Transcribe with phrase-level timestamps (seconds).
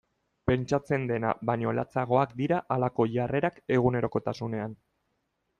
[0.51, 4.79] Pentsatzen dena baino latzagoak dira halako jarrerak egunerokotasunean.